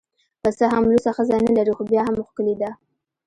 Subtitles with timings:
[0.41, 2.69] که څه هم لوڅه ښځه نلري خو بیا هم ښکلې ده